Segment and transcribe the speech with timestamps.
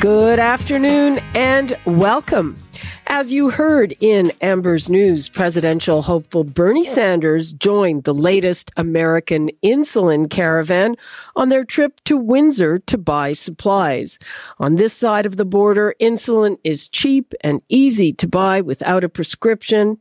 [0.00, 2.64] Good afternoon and welcome.
[3.06, 10.30] As you heard in Amber's News, presidential hopeful Bernie Sanders joined the latest American insulin
[10.30, 10.96] caravan
[11.36, 14.18] on their trip to Windsor to buy supplies.
[14.58, 19.08] On this side of the border, insulin is cheap and easy to buy without a
[19.10, 19.98] prescription.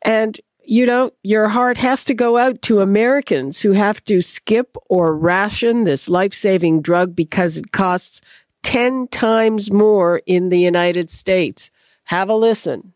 [0.00, 4.76] And you know, your heart has to go out to Americans who have to skip
[4.88, 8.22] or ration this life saving drug because it costs
[8.62, 11.70] 10 times more in the United States.
[12.04, 12.92] Have a listen.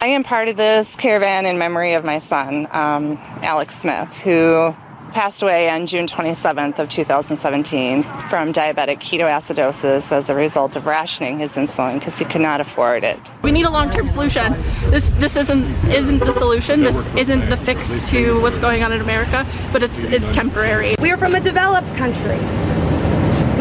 [0.00, 4.74] I am part of this caravan in memory of my son, um, Alex Smith, who
[5.12, 11.38] passed away on June 27th of 2017 from diabetic ketoacidosis as a result of rationing
[11.38, 13.20] his insulin because he could not afford it.
[13.42, 14.54] We need a long-term solution.
[14.90, 16.82] This this isn't isn't the solution.
[16.82, 20.96] This isn't the fix to what's going on in America, but it's it's temporary.
[20.98, 22.40] We are from a developed country.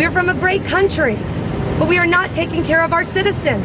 [0.02, 1.14] We are from a great country,
[1.78, 3.64] but we are not taking care of our citizens.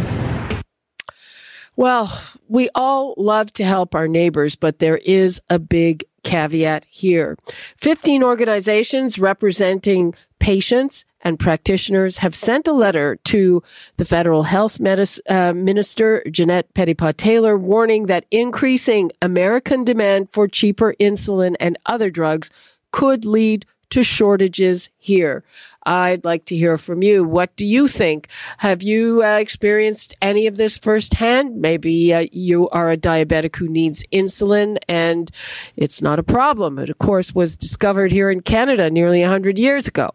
[1.77, 2.13] Well,
[2.47, 7.39] we all love to help our neighbors, but there is a big caveat here.
[7.79, 13.63] 15 organizations representing patients and practitioners have sent a letter to
[13.97, 20.95] the federal health uh, minister, Ginette Petitpas Taylor, warning that increasing American demand for cheaper
[21.01, 22.51] insulin and other drugs
[22.93, 25.45] could lead to shortages here.
[25.87, 27.23] I'd like to hear from you.
[27.23, 28.29] What do you think?
[28.59, 31.61] Have you uh, experienced any of this firsthand?
[31.61, 35.31] Maybe uh, you are a diabetic who needs insulin and
[35.77, 36.79] it's not a problem.
[36.81, 40.11] It, of course, was discovered here in Canada nearly 100 years ago.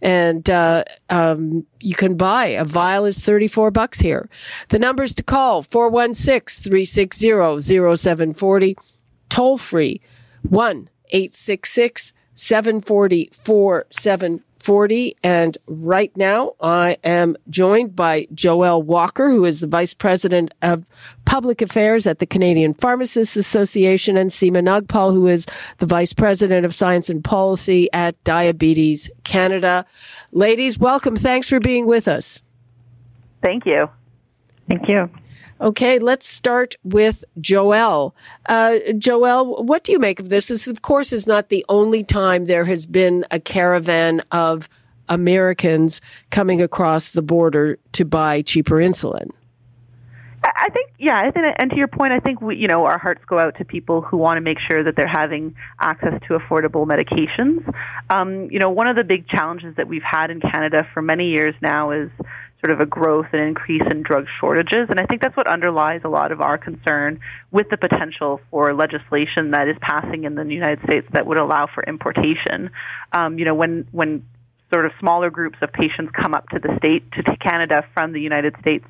[0.00, 4.28] And uh, um, you can buy a vial is 34 bucks here.
[4.70, 8.76] The numbers to call 416 360 0740,
[9.28, 10.00] toll free
[10.42, 15.14] 1 866 740 4740.
[15.22, 20.86] And right now I am joined by Joelle Walker, who is the Vice President of
[21.26, 25.44] Public Affairs at the Canadian Pharmacists Association, and Seema Nagpal, who is
[25.78, 29.84] the Vice President of Science and Policy at Diabetes Canada.
[30.32, 31.16] Ladies, welcome.
[31.16, 32.40] Thanks for being with us.
[33.42, 33.90] Thank you.
[34.66, 35.10] Thank you.
[35.60, 38.14] Okay, let's start with Joel.
[38.46, 40.48] Uh, Joelle, what do you make of this?
[40.48, 44.70] This, of course, is not the only time there has been a caravan of
[45.10, 46.00] Americans
[46.30, 49.30] coming across the border to buy cheaper insulin.
[50.42, 52.96] I think, yeah, I think, and to your point, I think we, you know, our
[52.96, 56.38] hearts go out to people who want to make sure that they're having access to
[56.38, 57.70] affordable medications.
[58.08, 61.26] Um, you know, one of the big challenges that we've had in Canada for many
[61.28, 62.10] years now is
[62.60, 64.88] sort of a growth and increase in drug shortages.
[64.88, 68.74] And I think that's what underlies a lot of our concern with the potential for
[68.74, 72.70] legislation that is passing in the United States that would allow for importation.
[73.12, 74.24] Um, you know, when when
[74.72, 78.20] sort of smaller groups of patients come up to the state to, Canada from the
[78.20, 78.84] United States,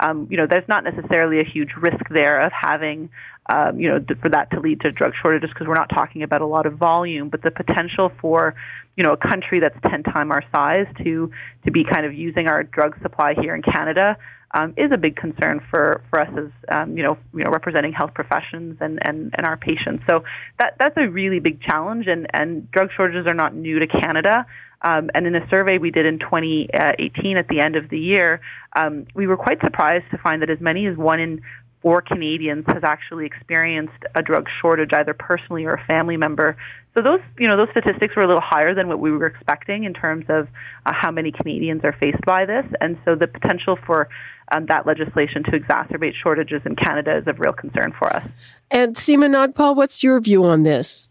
[0.00, 3.10] um, you know, there's not necessarily a huge risk there of having
[3.48, 6.42] um, you know, for that to lead to drug shortages because we're not talking about
[6.42, 8.54] a lot of volume, but the potential for,
[8.96, 11.30] you know, a country that's 10 times our size to,
[11.64, 14.16] to be kind of using our drug supply here in Canada
[14.52, 17.92] um, is a big concern for, for us as, um, you know, you know, representing
[17.92, 20.02] health professions and, and, and our patients.
[20.08, 20.24] So
[20.58, 24.46] that, that's a really big challenge and, and drug shortages are not new to Canada.
[24.82, 28.40] Um, and in a survey we did in 2018 at the end of the year,
[28.78, 31.42] um, we were quite surprised to find that as many as one in
[31.86, 36.56] or Canadians has actually experienced a drug shortage, either personally or a family member.
[36.96, 39.84] So those, you know, those statistics were a little higher than what we were expecting
[39.84, 40.48] in terms of
[40.84, 44.08] uh, how many Canadians are faced by this, and so the potential for
[44.50, 48.28] um, that legislation to exacerbate shortages in Canada is of real concern for us.
[48.68, 51.08] And Seema Nagpal, what's your view on this?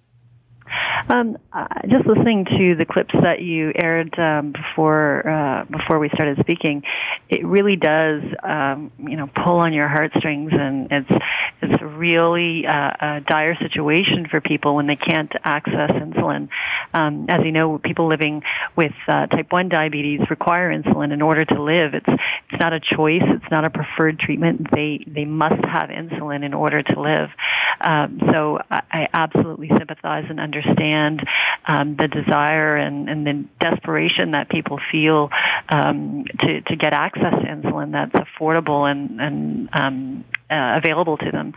[1.08, 6.10] Um, uh, just listening to the clips that you aired um, before uh, before we
[6.10, 6.82] started speaking,
[7.30, 11.24] it really does um, you know pull on your heartstrings, and it's
[11.62, 16.50] it's really uh, a dire situation for people when they can't access insulin.
[16.94, 18.42] Um, as you know, people living
[18.76, 21.94] with uh, type one diabetes require insulin in order to live.
[21.94, 23.24] It's it's not a choice.
[23.24, 24.72] It's not a preferred treatment.
[24.72, 27.30] They they must have insulin in order to live.
[27.80, 31.28] Um, so I, I absolutely sympathize and understand understand
[31.68, 35.30] um, the desire and, and, the desperation that people feel
[35.70, 41.32] um, to to get access to insulin that's affordable and and um, uh, available to
[41.32, 41.54] them.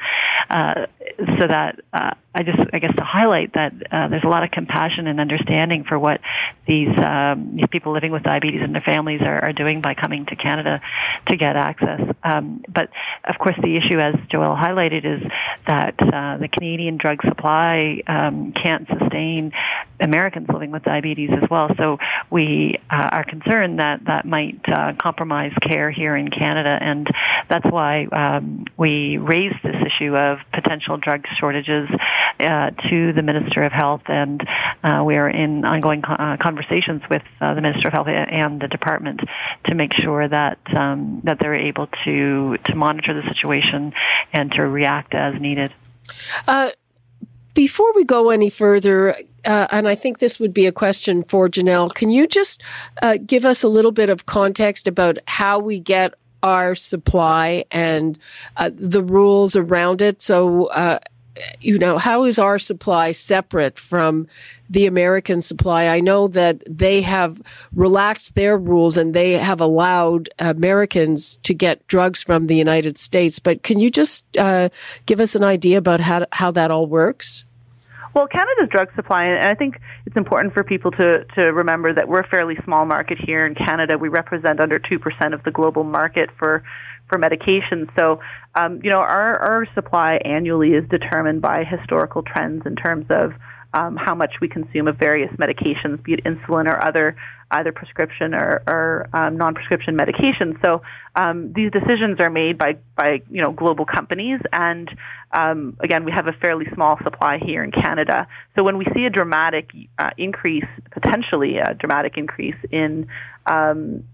[0.50, 0.86] Uh,
[1.18, 4.50] so that uh, I just, I guess, to highlight that uh, there's a lot of
[4.50, 6.20] compassion and understanding for what
[6.66, 10.24] these um, these people living with diabetes and their families are, are doing by coming
[10.26, 10.80] to Canada
[11.26, 12.00] to get access.
[12.22, 12.88] Um, but
[13.24, 15.30] of course, the issue, as Joelle highlighted, is
[15.66, 19.52] that uh, the Canadian drug supply um, can't sustain
[20.00, 21.68] Americans living with diabetes as well.
[21.76, 21.98] So
[22.30, 24.62] we uh, are concerned that that might
[24.98, 27.06] compromise care here in Canada, and
[27.48, 31.88] that's why um, we raised this issue of potential drug shortages
[32.38, 34.40] uh, to the Minister of Health, and
[34.84, 38.60] uh, we are in ongoing co- uh, conversations with uh, the Minister of Health and
[38.60, 39.20] the department
[39.66, 43.92] to make sure that um, that they're able to to monitor the situation
[44.32, 45.74] and to react as needed.
[46.46, 46.70] Uh,
[47.54, 51.48] before we go any further, uh, and I think this would be a question for
[51.48, 52.62] Janelle, can you just
[53.02, 58.18] uh, give us a little bit of context about how we get our supply and
[58.56, 60.22] uh, the rules around it.
[60.22, 60.98] So, uh,
[61.60, 64.26] you know, how is our supply separate from
[64.68, 65.86] the American supply?
[65.86, 67.40] I know that they have
[67.72, 73.38] relaxed their rules and they have allowed Americans to get drugs from the United States.
[73.38, 74.68] But can you just uh,
[75.06, 77.47] give us an idea about how how that all works?
[78.14, 79.76] Well, Canada's drug supply, and I think
[80.06, 83.54] it's important for people to, to remember that we're a fairly small market here in
[83.54, 83.98] Canada.
[83.98, 86.62] We represent under 2% of the global market for,
[87.08, 87.88] for medications.
[87.98, 88.20] So,
[88.58, 93.32] um, you know, our, our supply annually is determined by historical trends in terms of
[93.74, 97.16] um, how much we consume of various medications, be it insulin or other
[97.50, 100.62] either prescription or, or um, non-prescription medications.
[100.62, 100.82] So
[101.16, 104.90] um, these decisions are made by by you know global companies, and
[105.32, 108.26] um, again, we have a fairly small supply here in Canada.
[108.56, 113.08] So when we see a dramatic uh, increase, potentially a dramatic increase in
[113.46, 114.04] um,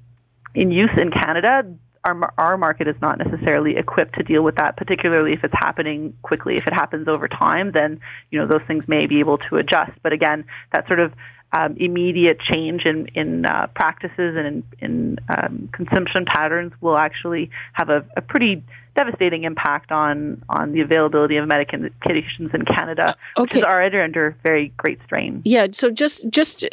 [0.54, 1.64] in use in Canada,
[2.04, 6.14] our our market is not necessarily equipped to deal with that, particularly if it's happening
[6.22, 6.56] quickly.
[6.56, 9.92] If it happens over time, then you know those things may be able to adjust.
[10.02, 11.12] But again, that sort of
[11.56, 17.50] um, immediate change in in uh, practices and in, in um, consumption patterns will actually
[17.72, 18.62] have a, a pretty
[18.96, 23.42] devastating impact on on the availability of medications in Canada, okay.
[23.42, 25.42] which is already under very great strain.
[25.44, 25.68] Yeah.
[25.72, 26.64] So just just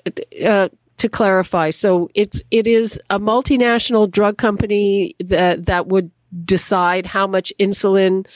[0.44, 0.70] uh,
[1.02, 6.12] to clarify, so it's it is a multinational drug company that that would
[6.46, 8.28] decide how much insulin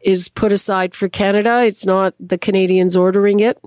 [0.00, 1.64] is put aside for Canada.
[1.64, 3.58] It's not the Canadians ordering it.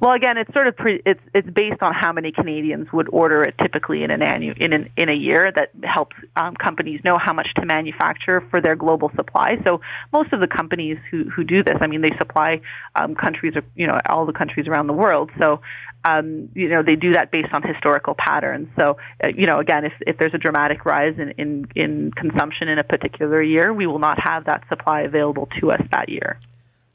[0.00, 3.42] Well, again, it's sort of pre- it's it's based on how many Canadians would order
[3.42, 5.52] it typically in an annual in an, in a year.
[5.54, 9.58] That helps um, companies know how much to manufacture for their global supply.
[9.66, 12.62] So most of the companies who who do this, I mean, they supply
[12.96, 15.30] um, countries, you know, all the countries around the world.
[15.38, 15.60] So
[16.04, 18.68] um, you know, they do that based on historical patterns.
[18.78, 22.68] So, uh, you know, again, if, if there's a dramatic rise in, in, in consumption
[22.68, 26.38] in a particular year, we will not have that supply available to us that year.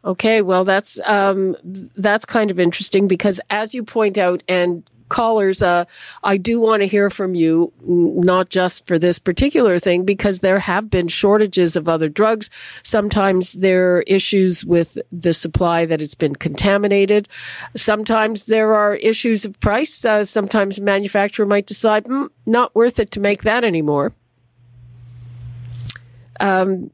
[0.06, 1.56] Okay, well, that's um,
[1.96, 5.86] that's kind of interesting because, as you point out, and callers, uh,
[6.24, 10.60] I do want to hear from you, not just for this particular thing, because there
[10.60, 12.52] have been shortages of other drugs.
[12.84, 17.28] Sometimes there are issues with the supply that it's been contaminated.
[17.75, 20.06] Sometimes there are issues of price.
[20.06, 24.13] Uh, sometimes a manufacturer might decide, mm, not worth it to make that anymore.
[26.40, 26.91] Um,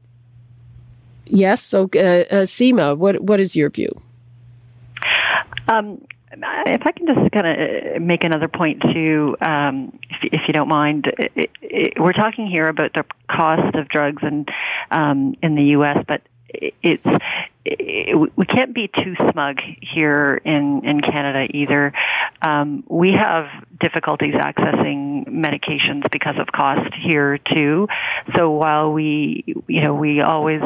[1.26, 1.62] Yes.
[1.62, 4.02] So, uh, uh, Seema, what what is your view?
[5.68, 6.02] Um,
[6.34, 10.54] if I can just kind of uh, make another point too, um, if, if, you
[10.54, 14.50] don't mind, it, it, we're talking here about the cost of drugs and
[14.92, 16.22] um, in the U.S., but
[16.54, 17.22] it's it,
[17.64, 21.94] we can't be too smug here in in Canada either.
[22.42, 23.46] Um, we have
[23.80, 27.88] difficulties accessing medications because of cost here too.
[28.36, 30.62] So while we, you know, we always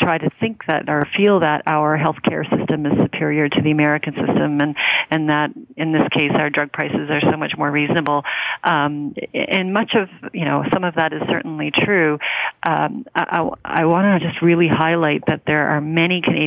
[0.00, 4.14] try to think that or feel that our healthcare system is superior to the American
[4.14, 4.74] system, and
[5.10, 8.22] and that in this case our drug prices are so much more reasonable.
[8.64, 12.18] Um, and much of you know some of that is certainly true.
[12.66, 16.37] Um, I, I want to just really highlight that there are many Canadians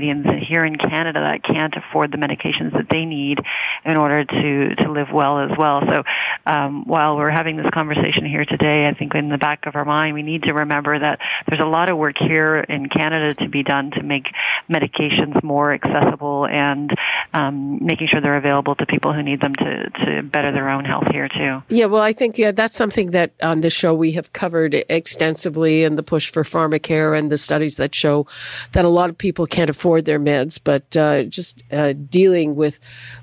[0.47, 3.39] here in Canada that can't afford the medications that they need
[3.85, 5.81] in order to to live well as well.
[5.89, 6.03] So
[6.45, 9.85] um, while we're having this conversation here today, I think in the back of our
[9.85, 13.49] mind we need to remember that there's a lot of work here in Canada to
[13.49, 14.25] be done to make
[14.69, 16.91] medications more accessible and
[17.33, 20.85] um, making sure they're available to people who need them to to better their own
[20.85, 21.61] health here too.
[21.69, 25.83] Yeah, well, I think yeah, that's something that on this show we have covered extensively,
[25.83, 28.25] in the push for pharmacare and the studies that show
[28.73, 30.59] that a lot of people can't afford their meds.
[30.63, 32.79] But uh, just uh, dealing with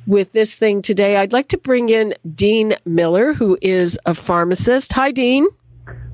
[0.06, 4.92] with this thing today, I'd like to bring in Dean Miller, who is a pharmacist.
[4.94, 5.46] Hi, Dean.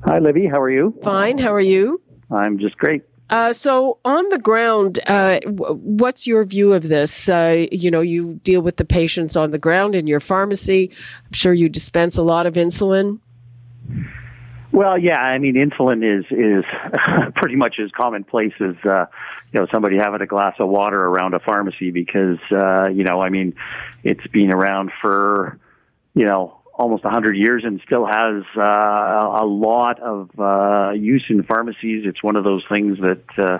[0.03, 0.47] Hi, Libby.
[0.47, 0.93] How are you?
[1.01, 1.39] Fine.
[1.39, 2.01] How are you?
[2.29, 3.03] I'm just great.
[3.29, 7.27] Uh, so on the ground, uh, what's your view of this?
[7.27, 10.91] Uh, you know, you deal with the patients on the ground in your pharmacy.
[11.25, 13.19] I'm sure you dispense a lot of insulin.
[14.75, 16.65] Well, yeah, I mean, insulin is is
[17.35, 19.05] pretty much as commonplace as uh,
[19.53, 23.21] you know somebody having a glass of water around a pharmacy because uh, you know,
[23.21, 23.55] I mean,
[24.03, 25.57] it's been around for
[26.13, 31.23] you know almost a 100 years and still has uh, a lot of uh, use
[31.29, 32.03] in pharmacies.
[32.05, 33.59] It's one of those things that uh,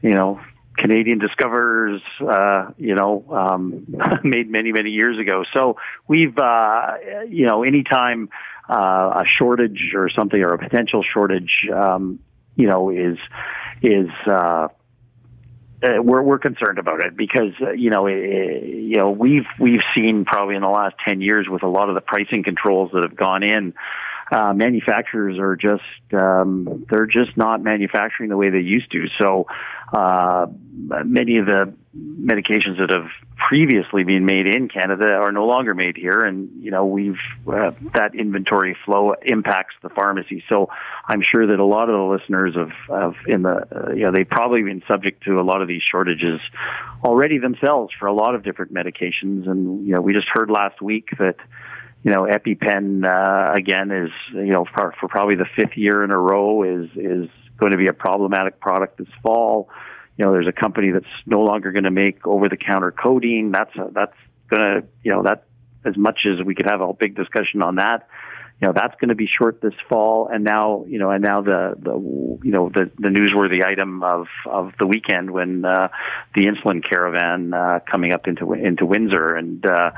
[0.00, 0.40] you know
[0.78, 3.84] Canadian discoverers, uh, you know, um,
[4.24, 5.44] made many many years ago.
[5.54, 5.76] So
[6.06, 6.92] we've, uh,
[7.28, 8.30] you know, anytime
[8.68, 12.20] uh, a shortage or something or a potential shortage, um,
[12.56, 13.18] you know, is
[13.82, 14.68] is uh,
[15.82, 19.82] uh, we're we're concerned about it because uh, you know it, you know we've we've
[19.96, 23.04] seen probably in the last ten years with a lot of the pricing controls that
[23.04, 23.74] have gone in.
[24.30, 25.82] Uh, manufacturers are just
[26.12, 29.06] um, they're just not manufacturing the way they used to.
[29.18, 29.46] So
[29.92, 35.74] uh, many of the medications that have previously been made in Canada are no longer
[35.74, 40.44] made here, and you know we've uh, that inventory flow impacts the pharmacy.
[40.48, 40.68] So
[41.06, 44.12] I'm sure that a lot of the listeners have, have in the uh, you know
[44.12, 46.40] they've probably been subject to a lot of these shortages
[47.02, 50.82] already themselves for a lot of different medications, and you know we just heard last
[50.82, 51.36] week that
[52.02, 56.10] you know, EpiPen uh, again is you know for, for probably the fifth year in
[56.10, 57.28] a row is is
[57.58, 59.68] going to be a problematic product this fall.
[60.16, 63.52] You know, there's a company that's no longer going to make over-the-counter codeine.
[63.52, 64.16] That's a, that's
[64.48, 65.44] going to you know that
[65.84, 68.08] as much as we could have a big discussion on that.
[68.60, 71.40] You know that's going to be short this fall, and now you know, and now
[71.40, 71.94] the the
[72.42, 75.88] you know the the newsworthy item of of the weekend when uh,
[76.34, 79.90] the insulin caravan uh, coming up into into Windsor, and uh,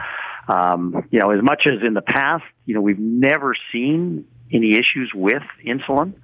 [0.50, 4.72] um, you know, as much as in the past, you know, we've never seen any
[4.72, 6.14] issues with insulin.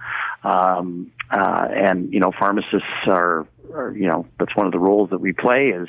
[0.43, 5.11] Um, uh, and, you know, pharmacists are, are, you know, that's one of the roles
[5.11, 5.89] that we play is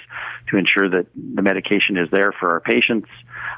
[0.49, 3.07] to ensure that the medication is there for our patients.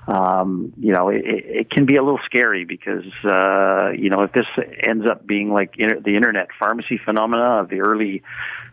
[0.07, 4.33] Um, you know, it, it can be a little scary because, uh, you know, if
[4.33, 4.45] this
[4.81, 8.23] ends up being like the internet pharmacy phenomena of the early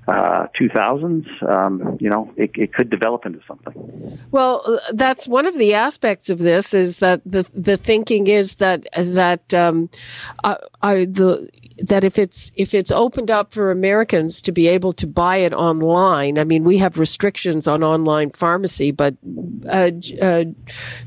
[0.08, 4.18] uh, 2000s, um, you know, it, it, could develop into something.
[4.30, 8.86] Well, that's one of the aspects of this is that the the thinking is that
[8.96, 9.90] that um,
[10.44, 11.48] uh, the
[11.78, 15.52] that if it's if it's opened up for Americans to be able to buy it
[15.52, 19.16] online, I mean, we have restrictions on online pharmacy, but
[19.66, 19.90] uh,
[20.22, 20.44] uh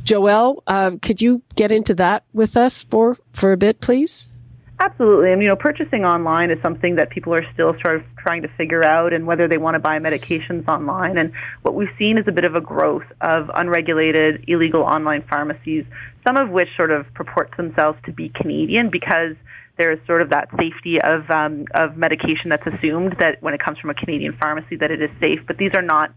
[0.04, 4.28] Joelle, uh, could you get into that with us for for a bit, please?
[4.82, 5.34] Absolutely.
[5.34, 8.48] And, you know, purchasing online is something that people are still sort of trying to
[8.58, 11.18] figure out and whether they want to buy medications online.
[11.18, 11.34] And
[11.64, 15.84] what we've seen is a bit of a growth of unregulated, illegal online pharmacies,
[16.26, 19.36] some of which sort of purport themselves to be Canadian because
[19.78, 23.78] there's sort of that safety of, um, of medication that's assumed that when it comes
[23.80, 25.40] from a Canadian pharmacy that it is safe.
[25.46, 26.14] But these are not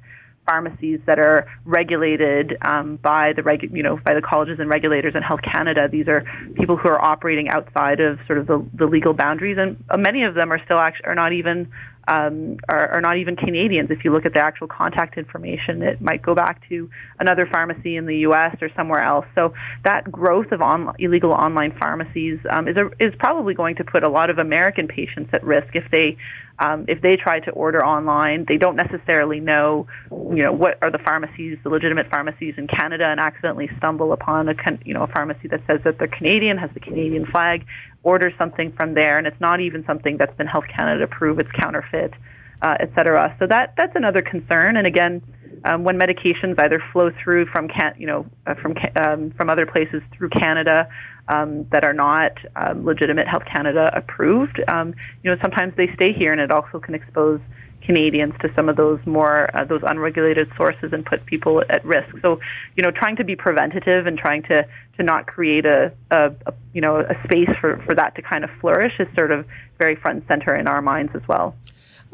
[0.49, 5.15] pharmacies that are regulated um, by the regu- you know by the colleges and regulators
[5.15, 5.89] in Health Canada.
[5.91, 9.83] These are people who are operating outside of sort of the, the legal boundaries, and
[10.03, 11.71] many of them are still actually are not even
[12.09, 13.91] um, are, are not even Canadians.
[13.91, 16.91] If you look at the actual contact information, it might go back to
[17.21, 18.57] another pharmacy in the U.S.
[18.61, 19.27] or somewhere else.
[19.35, 19.55] So
[19.85, 24.03] that growth of on, illegal online pharmacies um, is a, is probably going to put
[24.03, 26.17] a lot of American patients at risk if they
[26.59, 30.91] um, if they try to order online, they don't necessarily know, you know, what are
[30.91, 34.55] the pharmacies, the legitimate pharmacies in Canada, and accidentally stumble upon a,
[34.85, 37.65] you know, a pharmacy that says that they're Canadian, has the Canadian flag,
[38.03, 41.51] order something from there, and it's not even something that's been Health Canada approved, it's
[41.53, 42.13] counterfeit,
[42.63, 43.35] uh, et cetera.
[43.39, 44.77] So that that's another concern.
[44.77, 45.23] And again,
[45.65, 49.67] um, when medications either flow through from can, you know uh, from um, from other
[49.67, 50.89] places through Canada
[51.29, 56.13] um, that are not um, legitimate Health Canada approved, um, you know sometimes they stay
[56.13, 57.41] here, and it also can expose
[57.85, 62.15] Canadians to some of those more uh, those unregulated sources and put people at risk.
[62.23, 62.41] So,
[62.77, 66.55] you know, trying to be preventative and trying to to not create a, a, a
[66.73, 69.47] you know a space for for that to kind of flourish is sort of
[69.79, 71.55] very front and center in our minds as well.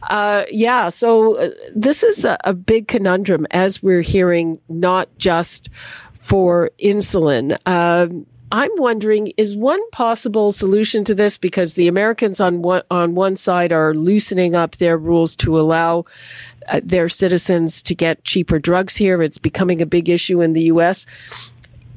[0.03, 5.69] Uh, yeah, so uh, this is a, a, big conundrum as we're hearing, not just
[6.13, 7.57] for insulin.
[7.67, 13.15] Um, I'm wondering, is one possible solution to this because the Americans on one, on
[13.15, 16.03] one side are loosening up their rules to allow
[16.69, 19.21] uh, their citizens to get cheaper drugs here.
[19.21, 21.05] It's becoming a big issue in the U.S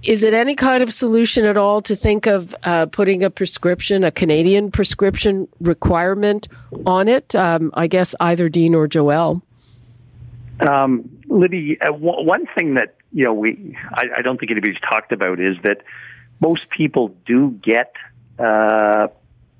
[0.02, 4.04] is it any kind of solution at all to think of uh, putting a prescription,
[4.04, 6.48] a Canadian prescription requirement
[6.86, 7.34] on it?
[7.34, 9.42] Um, I guess either Dean or Joel.
[10.60, 14.80] Um, Libby, uh, w- one thing that you know we I, I, don't think anybody's
[14.80, 15.82] talked about is that
[16.40, 17.92] most people do get
[18.38, 19.08] uh,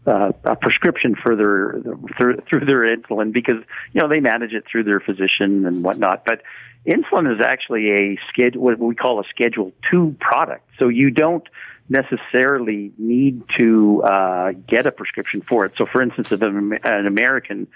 [0.09, 1.81] uh, a prescription for their
[2.17, 3.63] through, through their insulin because
[3.93, 6.43] you know they manage it through their physician and whatnot, but
[6.87, 10.69] insulin is actually a schedule, what we call a Schedule Two product.
[10.79, 11.47] So you don't
[11.89, 15.73] necessarily need to uh, get a prescription for it.
[15.77, 17.67] So, for instance, if an American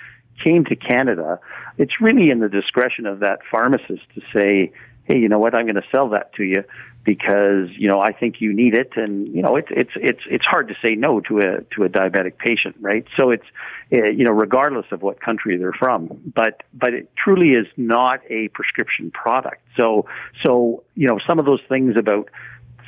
[0.42, 1.40] came to Canada,
[1.78, 4.72] it's really in the discretion of that pharmacist to say,
[5.04, 5.54] "Hey, you know what?
[5.54, 6.64] I'm going to sell that to you."
[7.04, 10.46] because you know I think you need it, and you know it's it's it's it's
[10.46, 13.04] hard to say no to a to a diabetic patient, right?
[13.18, 13.46] So it's
[13.92, 18.20] uh, you know regardless of what country they're from, but but it truly is not
[18.30, 19.62] a prescription product.
[19.76, 20.06] So
[20.44, 22.30] so you know some of those things about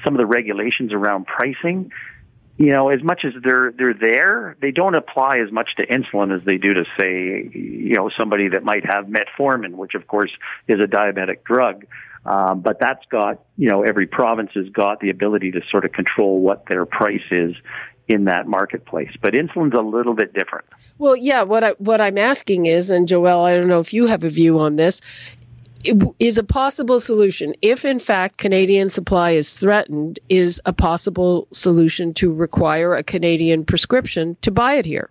[0.05, 1.90] some of the regulations around pricing.
[2.56, 6.36] You know, as much as they're they're there, they don't apply as much to insulin
[6.36, 10.30] as they do to say, you know, somebody that might have metformin, which of course
[10.68, 11.84] is a diabetic drug.
[12.24, 15.92] Um, but that's got, you know, every province has got the ability to sort of
[15.92, 17.54] control what their price is
[18.08, 19.10] in that marketplace.
[19.20, 20.66] But insulin's a little bit different.
[20.98, 24.06] Well, yeah, what I what I'm asking is, and Joel, I don't know if you
[24.06, 25.00] have a view on this,
[26.18, 32.14] is a possible solution if in fact Canadian supply is threatened, is a possible solution
[32.14, 35.11] to require a Canadian prescription to buy it here?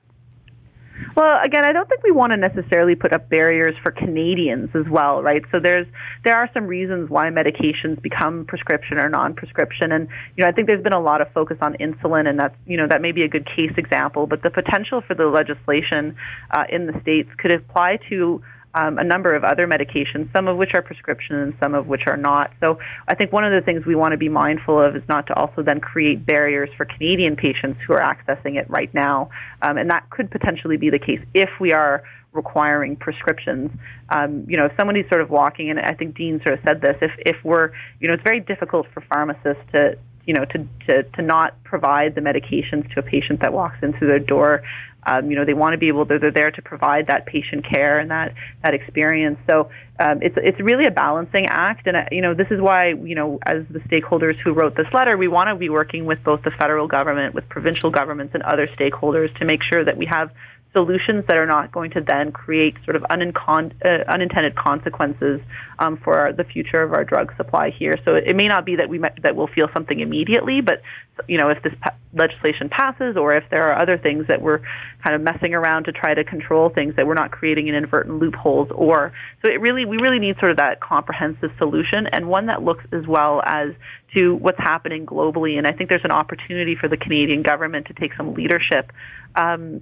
[1.15, 4.87] Well, again, I don't think we want to necessarily put up barriers for Canadians as
[4.89, 5.43] well, right?
[5.51, 5.87] So there's
[6.23, 10.67] there are some reasons why medications become prescription or non-prescription, and you know I think
[10.67, 13.23] there's been a lot of focus on insulin, and that's you know that may be
[13.23, 14.27] a good case example.
[14.27, 16.15] But the potential for the legislation
[16.51, 18.41] uh, in the states could apply to
[18.75, 22.01] um, a number of other medications, some of which are prescription and some of which
[22.07, 22.51] are not.
[22.59, 25.27] So I think one of the things we want to be mindful of is not
[25.27, 29.29] to also then create barriers for Canadian patients who are accessing it right now.
[29.61, 33.69] Um, and that could potentially be the case if we are requiring prescriptions.
[34.09, 36.81] Um, you know, if somebody's sort of walking, and I think Dean sort of said
[36.81, 40.67] this, if, if we're, you know, it's very difficult for pharmacists to, you know, to,
[40.87, 44.63] to, to not provide the medications to a patient that walks in through their door
[45.05, 47.65] um, you know, they want to be able to, they're there to provide that patient
[47.69, 48.33] care and that,
[48.63, 49.37] that experience.
[49.49, 51.87] So um, it's, it's really a balancing act.
[51.87, 54.87] And, uh, you know, this is why, you know, as the stakeholders who wrote this
[54.93, 58.43] letter, we want to be working with both the federal government, with provincial governments and
[58.43, 60.31] other stakeholders to make sure that we have
[60.73, 65.39] solutions that are not going to then create sort of unincon- uh, unintended consequences
[65.79, 67.93] um, for the future of our drug supply here.
[68.03, 70.81] So it, it may not be that we might, that we'll feel something immediately, but
[71.27, 74.59] you know if this pa- legislation passes or if there are other things that we're
[75.03, 78.67] kind of messing around to try to control things that we're not creating inadvertent loopholes
[78.71, 79.11] or
[79.43, 82.83] so it really we really need sort of that comprehensive solution and one that looks
[82.91, 83.69] as well as
[84.13, 87.93] to what's happening globally and I think there's an opportunity for the Canadian government to
[87.93, 88.91] take some leadership
[89.35, 89.81] um,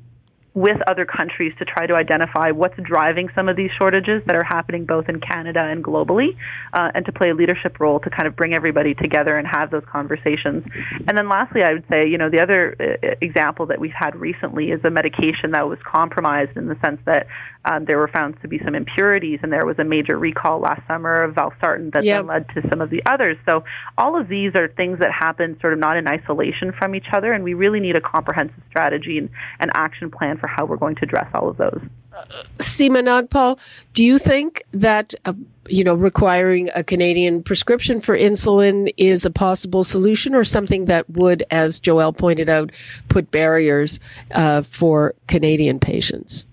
[0.54, 4.44] with other countries to try to identify what's driving some of these shortages that are
[4.44, 6.36] happening both in Canada and globally,
[6.74, 9.72] uh, and to play a leadership role to kind of bring everybody together and have
[9.72, 10.66] those conversations.
[11.08, 14.14] And then lastly, I would say, you know, the other uh, example that we've had
[14.16, 17.28] recently is a medication that was compromised in the sense that
[17.64, 20.82] um, there were found to be some impurities, and there was a major recall last
[20.88, 22.20] summer of valsartan that yep.
[22.20, 23.38] then led to some of the others.
[23.46, 23.64] So
[23.98, 27.32] all of these are things that happen sort of not in isolation from each other,
[27.32, 30.96] and we really need a comprehensive strategy and an action plan for how we're going
[30.96, 31.80] to address all of those.
[32.12, 32.26] Uh,
[32.58, 33.60] Seema Nagpal,
[33.94, 35.34] do you think that uh,
[35.70, 41.10] you know requiring a Canadian prescription for insulin is a possible solution, or something that
[41.10, 42.72] would, as Joelle pointed out,
[43.08, 44.00] put barriers
[44.32, 46.46] uh, for Canadian patients?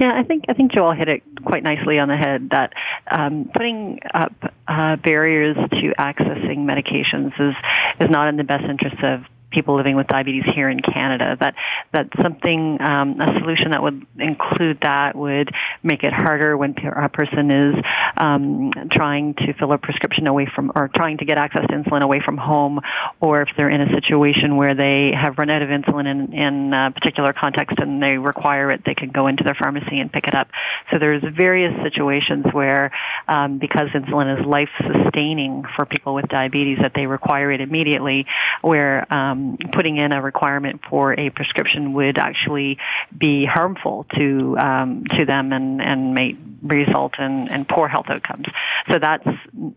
[0.00, 2.50] Yeah, I think I think Joel hit it quite nicely on the head.
[2.50, 2.72] That
[3.10, 4.32] um, putting up
[4.66, 7.54] uh, barriers to accessing medications is
[8.00, 11.36] is not in the best interest of people living with diabetes here in Canada.
[11.38, 11.54] That
[11.92, 15.50] that something um, a solution that would include that would
[15.82, 17.74] make it harder when a person is
[18.16, 22.02] um, trying to fill a prescription away from or trying to get access to insulin
[22.02, 22.80] away from home,
[23.20, 26.72] or if they're in a situation where they have run out of insulin in, in
[26.72, 30.26] a particular context and they require it, they can go into their pharmacy and pick
[30.26, 30.48] it up.
[30.90, 32.90] So there's various situations where
[33.28, 38.26] um, because insulin is life sustaining for people with diabetes that they require it immediately,
[38.62, 42.78] where um, putting in a requirement for a prescription would actually
[43.16, 48.46] be harmful to um, to them and and may result in, in poor health outcomes.
[48.90, 49.26] So that's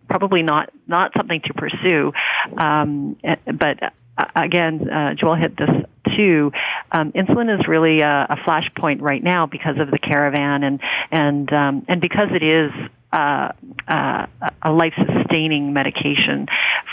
[0.07, 2.13] probably not not something to pursue.
[2.57, 3.83] Um, but
[4.17, 5.69] uh, again, uh, Joel hit this
[6.15, 6.51] too.
[6.91, 10.79] Um, insulin is really a, a flashpoint right now because of the caravan and
[11.11, 12.71] and um, and because it is
[13.13, 13.51] uh,
[13.87, 14.25] uh,
[14.61, 16.47] a life sustaining medication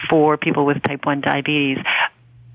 [0.08, 1.78] for people with type 1 diabetes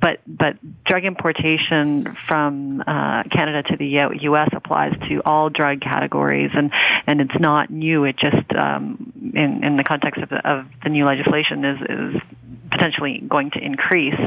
[0.01, 3.87] but but drug importation from uh, Canada to the
[4.21, 4.49] U.S.
[4.55, 6.71] applies to all drug categories, and
[7.07, 8.05] and it's not new.
[8.05, 12.21] It just um, in in the context of the, of the new legislation is is
[12.71, 14.19] potentially going to increase.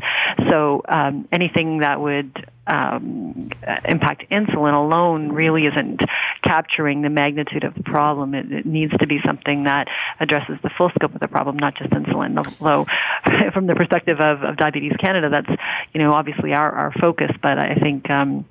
[0.49, 3.51] So um, anything that would um,
[3.85, 6.01] impact insulin alone really isn't
[6.43, 8.35] capturing the magnitude of the problem.
[8.35, 9.89] It, it, needs to be something that
[10.21, 12.37] addresses the full scope of the problem, not just insulin.
[12.61, 12.87] Although,
[13.53, 15.61] from the perspective of, of Diabetes Canada, that's
[15.93, 17.31] you know obviously our, our focus.
[17.43, 18.11] But I think.
[18.11, 18.47] Um,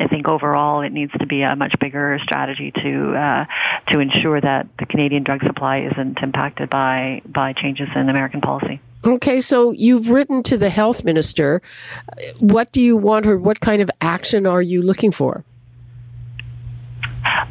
[0.00, 3.44] I think overall it needs to be a much bigger strategy to uh,
[3.92, 8.80] to ensure that the Canadian drug supply isn't impacted by by changes in American policy.
[9.04, 11.62] Okay, so you've written to the health minister.
[12.38, 13.38] What do you want her?
[13.38, 15.44] What kind of action are you looking for?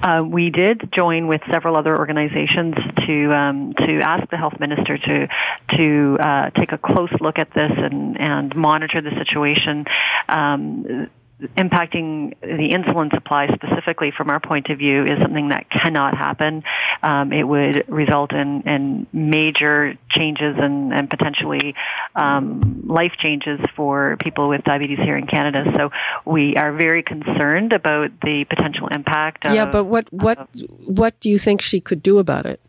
[0.02, 4.98] Uh, we did join with several other organizations to um, to ask the health minister
[4.98, 5.28] to
[5.76, 9.86] to uh, take a close look at this and and monitor the situation.
[10.30, 11.10] Um,
[11.56, 16.63] impacting the insulin supply specifically from our point of view is something that cannot happen.
[17.04, 21.76] Um, it would result in, in major changes and, and potentially
[22.15, 25.65] um, life changes for people with diabetes here in Canada.
[25.76, 25.89] So
[26.26, 29.45] we are very concerned about the potential impact.
[29.45, 30.50] yeah, but what what
[30.86, 32.60] what do you think she could do about it?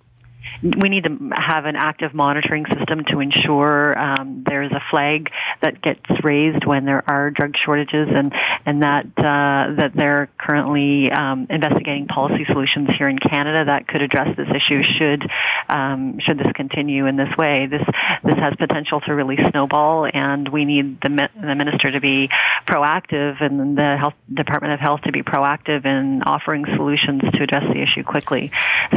[0.63, 5.31] We need to have an active monitoring system to ensure um, there's a flag
[5.63, 8.33] that gets raised when there are drug shortages, and
[8.67, 14.03] and that uh, that they're currently um, investigating policy solutions here in Canada that could
[14.03, 14.83] address this issue.
[14.99, 15.31] Should
[15.69, 17.83] um, should this continue in this way, this
[18.25, 22.29] this has potential to really snowball, and we need the the minister to be
[22.67, 27.65] proactive and the health Department of Health to be proactive in offering solutions to address
[27.73, 28.51] the issue quickly.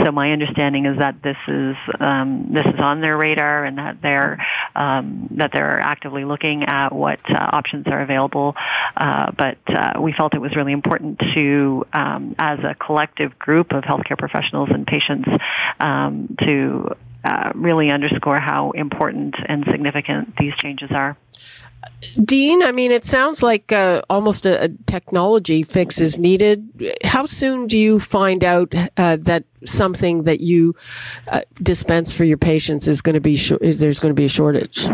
[0.04, 3.98] So my understanding is that this is um, this is on their radar and that
[4.02, 4.38] they're
[4.76, 8.56] um, that they're actively looking at what uh, options are available.
[8.96, 13.72] Uh, but uh, we felt it was really important to, um, as a collective group
[13.72, 15.30] of healthcare professionals and patients,
[15.80, 21.18] um, to uh, really underscore how important and significant these changes are.
[22.24, 26.98] Dean, I mean, it sounds like uh, almost a, a, technology fix is needed.
[27.04, 30.76] How soon do you find out uh, that something that you
[31.28, 34.26] uh, dispense for your patients is going to be sh- is there's going to be
[34.26, 34.86] a shortage?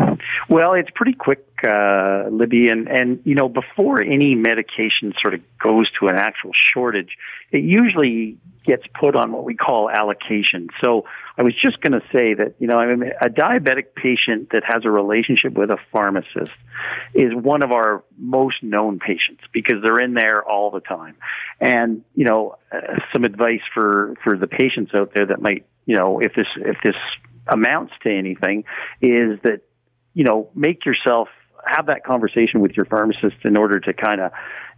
[0.48, 5.40] Well, it's pretty quick, uh, Libby, and and you know before any medication sort of
[5.58, 7.16] goes to an actual shortage,
[7.50, 10.68] it usually gets put on what we call allocation.
[10.82, 11.04] So
[11.38, 14.64] I was just going to say that, you know, I mean, a diabetic patient that
[14.66, 16.50] has a relationship with a pharmacist
[17.14, 21.14] is one of our most known patients because they're in there all the time.
[21.60, 22.78] And, you know, uh,
[23.12, 26.76] some advice for, for the patients out there that might, you know, if this, if
[26.82, 26.96] this
[27.46, 28.64] amounts to anything
[29.00, 29.60] is that,
[30.14, 31.28] you know, make yourself
[31.64, 34.32] have that conversation with your pharmacist in order to kind of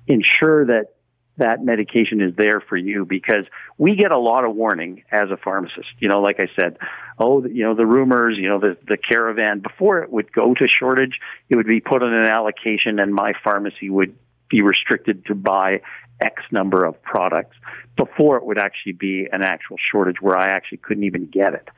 [0.07, 0.95] ensure that
[1.41, 3.45] that medication is there for you because
[3.77, 5.89] we get a lot of warning as a pharmacist.
[5.99, 6.79] You know, like I said,
[7.19, 10.69] oh, you know, the rumors, you know, the, the caravan, before it would go to
[10.69, 14.17] shortage, it would be put on an allocation and my pharmacy would
[14.49, 15.81] be restricted to buy
[16.21, 17.57] X number of products
[17.97, 21.69] before it would actually be an actual shortage where I actually couldn't even get it.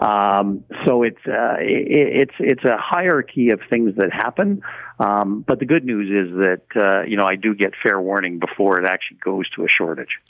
[0.00, 4.62] Um, so it's uh, it, it's it's a hierarchy of things that happen.
[4.98, 8.38] Um, but the good news is that uh, you know I do get fair warning
[8.38, 10.20] before it actually goes to a shortage.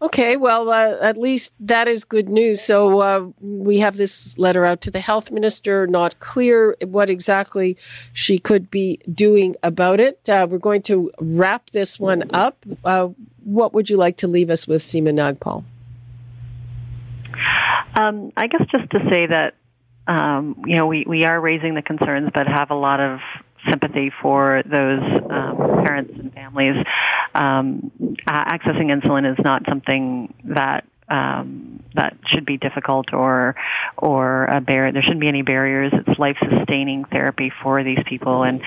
[0.00, 2.60] Okay, well, uh, at least that is good news.
[2.60, 5.86] So uh, we have this letter out to the health minister.
[5.86, 7.78] Not clear what exactly
[8.12, 10.28] she could be doing about it.
[10.28, 12.58] Uh, we're going to wrap this one up.
[12.84, 13.08] Uh,
[13.42, 15.64] what would you like to leave us with, Seema Nagpal?
[17.98, 19.54] Um, I guess just to say that
[20.06, 23.20] um, you know we, we are raising the concerns, but have a lot of
[23.70, 26.76] sympathy for those um, parents and families.
[27.34, 27.92] Um,
[28.28, 33.54] accessing insulin is not something that um, that should be difficult or
[33.96, 34.92] or a barrier.
[34.92, 35.92] There shouldn't be any barriers.
[35.94, 38.60] It's life sustaining therapy for these people, and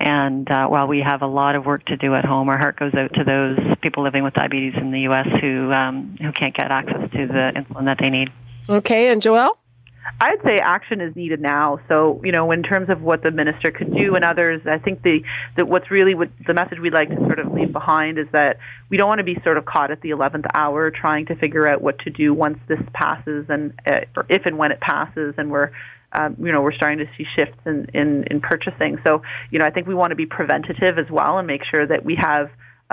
[0.00, 2.78] and uh, while we have a lot of work to do at home, our heart
[2.78, 5.28] goes out to those people living with diabetes in the U.S.
[5.40, 8.30] who um, who can't get access to the insulin that they need.
[8.68, 9.56] Okay, and Joelle.
[10.20, 11.78] I'd say action is needed now.
[11.88, 15.02] So, you know, in terms of what the minister could do and others, I think
[15.02, 15.20] the
[15.56, 18.58] that what's really what the message we'd like to sort of leave behind is that
[18.88, 21.66] we don't want to be sort of caught at the 11th hour trying to figure
[21.66, 25.34] out what to do once this passes and uh, or if and when it passes
[25.38, 25.70] and we're
[26.14, 28.98] um, you know, we're starting to see shifts in, in, in purchasing.
[29.02, 31.86] So, you know, I think we want to be preventative as well and make sure
[31.86, 32.50] that we have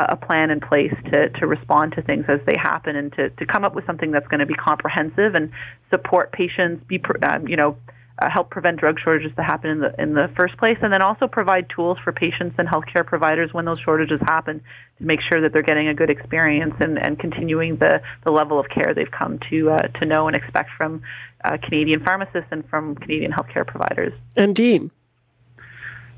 [0.09, 3.45] a plan in place to, to respond to things as they happen and to, to
[3.45, 5.51] come up with something that's going to be comprehensive and
[5.89, 7.77] support patients, be um, you know,
[8.21, 11.01] uh, help prevent drug shortages to happen in the in the first place, and then
[11.01, 14.61] also provide tools for patients and healthcare providers when those shortages happen
[14.97, 18.59] to make sure that they're getting a good experience and, and continuing the, the level
[18.59, 21.01] of care they've come to uh, to know and expect from
[21.45, 24.13] uh, Canadian pharmacists and from Canadian healthcare providers.
[24.35, 24.91] And Dean,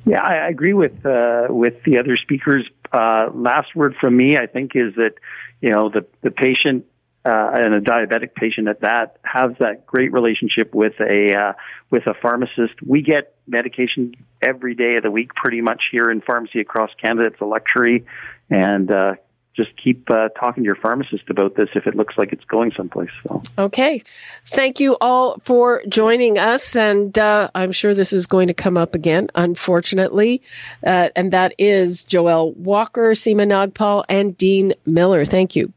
[0.06, 2.68] Yeah, I agree with uh, with the other speakers.
[2.92, 5.14] Uh, last word from me, I think, is that
[5.62, 6.86] you know the the patient
[7.24, 11.54] uh, and a diabetic patient at that has that great relationship with a uh,
[11.90, 12.82] with a pharmacist.
[12.86, 17.28] We get medication every day of the week, pretty much here in pharmacy across Canada.
[17.28, 18.06] It's a luxury,
[18.50, 19.16] and uh,
[19.56, 22.72] just keep uh, talking to your pharmacist about this if it looks like it's going
[22.76, 23.10] someplace.
[23.28, 23.44] So.
[23.58, 24.02] Okay.
[24.46, 26.76] Thank you all for joining us.
[26.76, 30.42] And uh, I'm sure this is going to come up again, unfortunately.
[30.86, 35.26] Uh, and that is Joelle Walker, Seema Nagpal, and Dean Miller.
[35.26, 35.74] Thank you.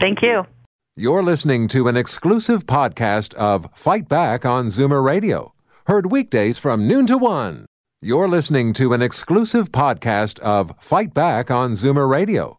[0.00, 0.46] Thank you.
[0.94, 5.54] You're listening to an exclusive podcast of Fight Back on Zoomer Radio,
[5.86, 7.64] heard weekdays from noon to one.
[8.02, 12.58] You're listening to an exclusive podcast of Fight Back on Zoomer Radio